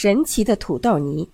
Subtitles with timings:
[0.00, 1.28] 神奇的土豆泥。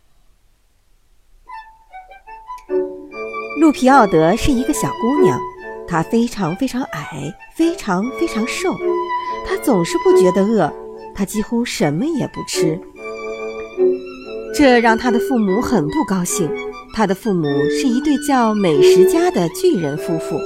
[3.61, 5.39] 路皮奥德是一个小姑娘，
[5.87, 8.75] 她非常非常矮，非常非常瘦，
[9.47, 10.73] 她总是不觉得饿，
[11.15, 12.81] 她几乎什么也不吃，
[14.55, 16.51] 这让她的父母很不高兴。
[16.95, 20.41] 她的父母是一对叫美食家的巨人夫妇。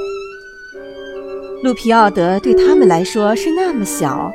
[1.62, 4.32] 路皮奥德对他们来说是那么小。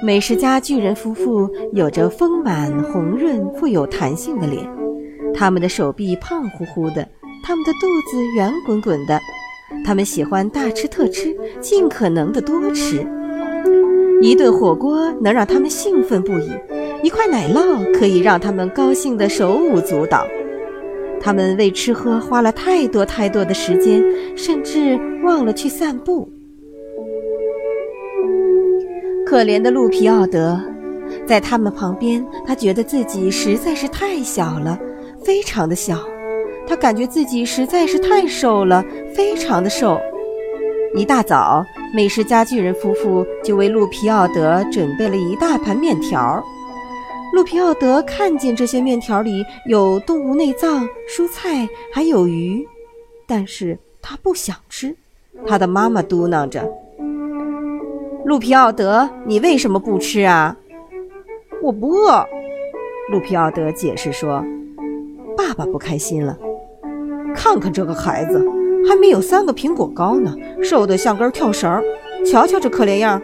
[0.00, 4.64] 美食家巨人夫妇有着丰满、红润、富有弹性的脸，
[5.34, 7.06] 他们的手臂胖乎乎的，
[7.42, 9.18] 他们的肚子圆滚滚的。
[9.84, 13.04] 他们喜欢大吃特吃，尽可能的多吃。
[14.22, 16.50] 一顿火锅能让他们兴奋不已，
[17.02, 20.24] 一块奶酪可以让他们高兴的手舞足蹈。
[21.20, 24.02] 他们为吃喝花了太多太多的时间，
[24.36, 26.32] 甚至忘了去散步。
[29.28, 30.58] 可怜的路皮奥德，
[31.26, 34.80] 在他们旁边，他觉得自己实在是太小了，
[35.22, 35.98] 非常的小。
[36.66, 38.82] 他感觉自己实在是太瘦了，
[39.14, 40.00] 非常的瘦。
[40.94, 41.62] 一大早，
[41.94, 46.42] 美食家巨人夫妇就为路皮奥德准备了一大盘面条。
[47.34, 52.66] 路皮奥德看见这些面条里有动物内脏、蔬菜，还有鱼，
[53.26, 54.96] 但是他不想吃。
[55.46, 56.66] 他的妈妈嘟囔着。
[58.28, 60.54] 路皮奥德，你为什么不吃啊？
[61.62, 62.22] 我不饿。
[63.10, 64.44] 路皮奥德解释说
[65.34, 66.38] ：“爸爸不开心了，
[67.34, 68.46] 看看这个孩子，
[68.86, 71.82] 还没有三个苹果高呢，瘦得像根跳绳。
[72.30, 73.18] 瞧瞧这可怜样。”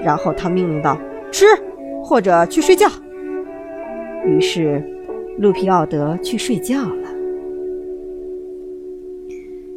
[0.00, 0.98] 然后他命令道
[1.30, 1.44] ：“吃，
[2.02, 2.88] 或者去睡觉。”
[4.24, 4.82] 于是，
[5.36, 7.08] 路皮奥德去睡觉了。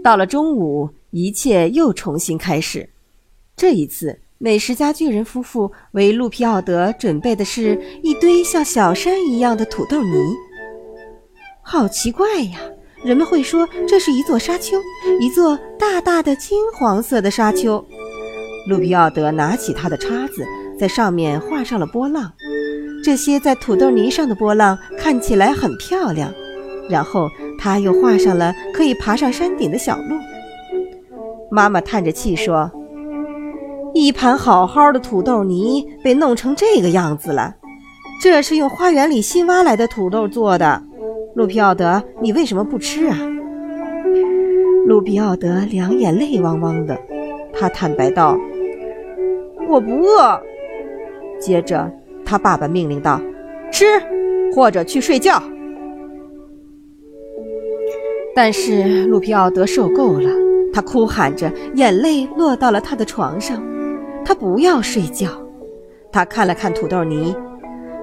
[0.02, 2.88] 到了中午，一切又重新开始。
[3.58, 4.18] 这一次。
[4.42, 10.16] 美食家巨人夫妇为路皮奥德准备的是一堆像小山一样的土豆泥。
[11.62, 12.58] 好奇怪呀！
[13.04, 14.78] 人们会说这是一座沙丘，
[15.20, 17.86] 一座大大的金黄色的沙丘。
[18.70, 20.46] 路皮奥德拿起他的叉子，
[20.80, 22.32] 在上面画上了波浪。
[23.04, 26.34] 这些在土豆泥上的波浪看起来很漂亮。
[26.90, 27.28] 然后
[27.60, 30.18] 他又画上了可以爬上山顶的小路。
[31.52, 32.72] 妈妈叹着气说。
[33.94, 37.56] 一盘好好的土豆泥被弄成这个样子了，
[38.22, 40.84] 这是用花园里新挖来的土豆做的。
[41.36, 43.18] 路皮奥德，你为什么不吃啊？
[44.86, 46.98] 路皮奥德两眼泪汪汪的，
[47.54, 48.38] 他坦白道
[49.70, 50.40] ：“我不饿。”
[51.40, 51.92] 接着，
[52.26, 53.22] 他爸爸命令道
[53.72, 53.86] ：“吃，
[54.54, 55.42] 或者去睡觉。”
[58.36, 60.30] 但是路皮奥德受够了，
[60.74, 63.62] 他哭喊着，眼泪落到了他的床上。
[64.26, 65.30] 他不要睡觉，
[66.12, 67.36] 他看了看土豆泥，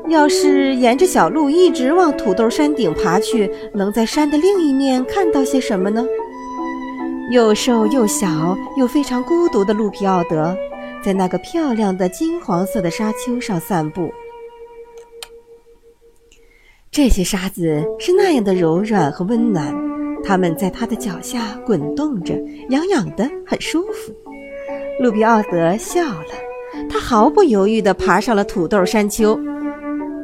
[0.09, 6.05] 要是沿着小路一直往土豆山顶爬去，能在山的另一面看到些什么呢？
[7.33, 10.57] 又瘦又小又非常孤独的路皮奥德，
[11.03, 14.13] 在那个漂亮的金黄色的沙丘上散步。
[16.91, 19.75] 这些沙子是那样的柔软和温暖，
[20.25, 22.35] 它们在他的脚下滚动着，
[22.71, 24.15] 痒痒的，很舒服。
[24.99, 26.27] 路皮奥德笑了，
[26.89, 29.39] 他毫不犹豫地爬上了土豆山丘。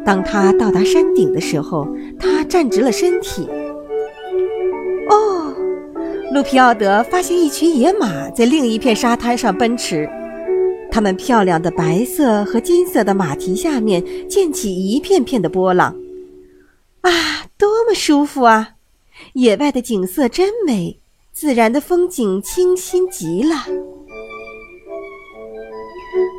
[0.05, 1.87] 当他到达山顶的时候，
[2.19, 3.47] 他站直了身体。
[5.11, 5.55] 哦，
[6.33, 10.09] 路皮奥德发现一群野马在另一片沙滩上奔驰，
[10.91, 15.95] 它们漂亮的白色和金色的马蹄下面溅起一片片的波浪。
[17.03, 17.11] 啊，
[17.59, 18.71] 多么舒服啊！
[19.35, 20.99] 野外的景色真美，
[21.31, 23.55] 自然的风景清新极了。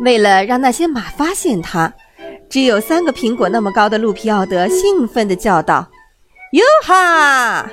[0.03, 1.94] 为了让那些马发现他，
[2.50, 5.88] 只有三个苹果那么高的路皮奥德兴奋地叫道
[6.52, 7.69] ：“哟哈！”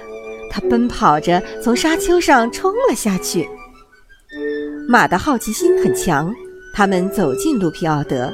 [0.48, 3.48] 他奔跑着从沙丘上冲了下去。
[4.88, 6.32] 马的好奇心很强，
[6.72, 8.32] 他们走进路皮奥德。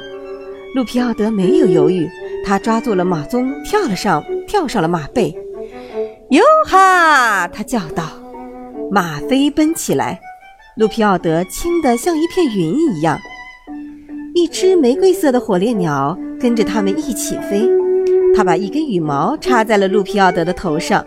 [0.75, 2.07] 路皮奥德没有犹豫，
[2.45, 5.35] 他抓住了马鬃，跳了上，跳上了马背。
[6.29, 8.03] “哟哈！”他叫道。
[8.91, 10.19] 马飞奔起来，
[10.75, 13.19] 路皮奥德轻得像一片云一样。
[14.37, 17.67] 一只玫瑰色的火烈鸟跟着他们一起飞，
[18.35, 21.03] 它把一根羽毛插在了路皮奥德的头上，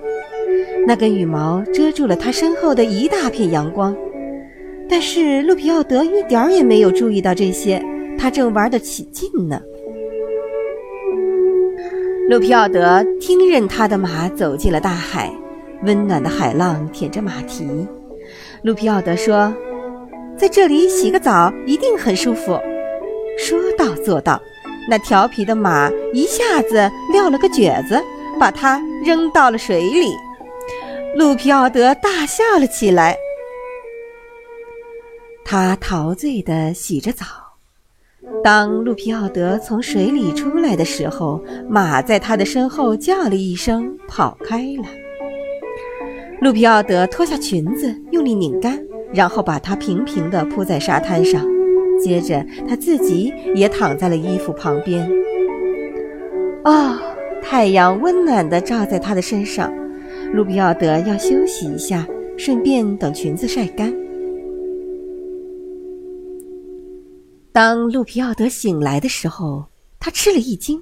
[0.85, 3.97] 那根羽毛遮住了他身后的一大片阳光。
[4.89, 7.81] 但是路皮奥德一点儿也没有注意到这些，
[8.19, 9.61] 他正玩得起劲呢。
[12.29, 15.33] 路皮奥德听任他的马走进了大海，
[15.85, 17.65] 温暖的海浪舔着马蹄。
[18.63, 19.55] 路皮奥德说
[20.37, 22.59] ：“在这里洗个澡一定很舒服。”
[23.41, 24.41] 说到做到，
[24.89, 27.99] 那调皮的马一下子撂了个蹶子，
[28.39, 30.13] 把它扔到了水里。
[31.17, 33.17] 路皮奥德大笑了起来。
[35.43, 37.25] 他陶醉地洗着澡。
[38.45, 44.85] 当路皮奥德从水里出来的时候，马在他的身后叫了一声，跑开了。
[46.41, 48.79] 路皮奥德脱下裙子，用力拧干，
[49.13, 51.45] 然后把它平平地铺在沙滩上。
[52.03, 55.09] 接着，他自己也躺在了衣服旁边。
[56.65, 56.99] 哦，
[57.43, 59.73] 太阳温暖地照在他的身上。
[60.33, 62.07] 路皮奥德要休息一下，
[62.37, 63.93] 顺便等裙子晒干。
[67.53, 69.65] 当路皮奥德醒来的时候，
[69.99, 70.81] 他吃了一惊，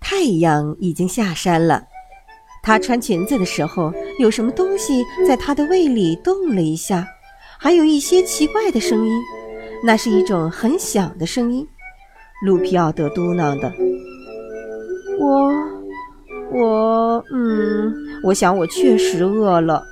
[0.00, 1.84] 太阳已经下山了。
[2.62, 7.06] 他穿裙子的时候，有什么东西在他的胃里动了一下，
[7.58, 9.12] 还有一些奇怪的声音。
[9.84, 11.66] 那是一种很响的声音。
[12.44, 13.72] 路皮奥德嘟囔的
[15.20, 15.52] ：“我，
[16.52, 17.92] 我，嗯，
[18.24, 19.82] 我想我确实饿了。”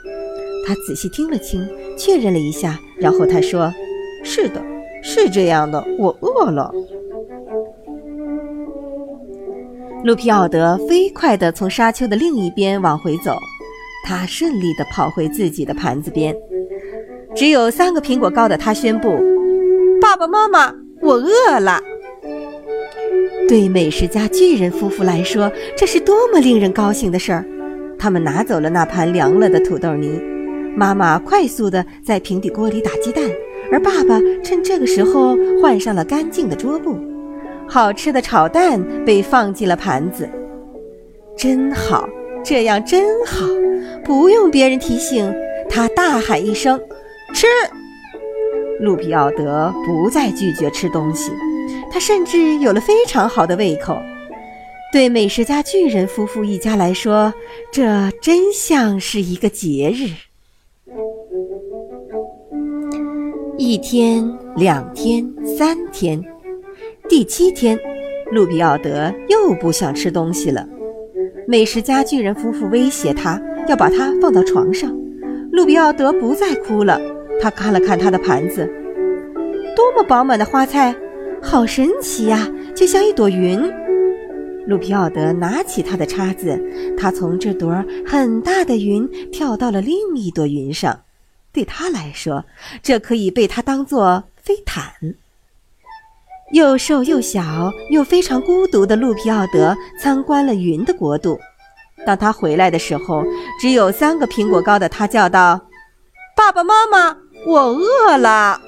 [0.66, 3.72] 他仔细听了听，确认了一下，然后他说
[4.24, 4.62] ：“是的。”
[5.04, 6.70] 是这样的，我饿了。
[10.04, 13.36] 路皮奥德飞快地从沙丘的另一边往回走，
[14.06, 16.36] 他顺利地跑回自己的盘子边。
[17.34, 19.18] 只有三个苹果高的他宣布
[20.22, 21.80] ：“爸妈妈，我饿了。”
[23.48, 27.44] 对美食家巨人夫妇来说，这是多么令人高兴的事儿！
[27.98, 30.22] 他们拿走了那盘凉了的土豆泥，
[30.76, 33.24] 妈妈快速地在平底锅里打鸡蛋。
[33.72, 36.96] 而爸爸趁这个时候换上了干净的桌布，
[37.68, 40.28] 好吃的炒蛋被放进了盘子，
[41.36, 42.08] 真好，
[42.44, 43.44] 这样真好，
[44.04, 45.34] 不用别人提醒，
[45.68, 46.80] 他大喊一声
[47.34, 47.48] ：“吃！”
[48.82, 51.30] 路皮奥德不再拒绝吃东西，
[51.90, 53.96] 他甚至有了非常好的胃口。
[54.92, 57.32] 对美食家巨人夫妇一家来说，
[57.72, 60.10] 这真像是一个节日。
[63.56, 66.20] 一天，两天，三天，
[67.08, 67.78] 第七天，
[68.32, 70.68] 路比奥德又不想吃东西了。
[71.46, 74.92] 美食家巨人夫妇威胁他要把他放到床上。
[75.52, 77.00] 路比奥德不再哭了。
[77.40, 78.66] 他看了看他的盘子，
[79.74, 80.94] 多么饱满的花菜，
[81.42, 83.60] 好神奇呀，就像一朵云。
[84.66, 86.60] 路皮奥德拿起他的叉子，
[86.96, 91.00] 他从这朵很大的云跳到了另一朵云上。
[91.52, 92.44] 对他来说，
[92.82, 94.84] 这可以被他当作飞毯。
[96.52, 101.38] 又瘦又小又非常孤独的路皮奥德参观了云的国度。
[102.06, 103.24] 当他回来的时候，
[103.60, 105.60] 只有三个苹果高的他叫道
[106.34, 108.60] ：“爸爸妈妈，我饿了。”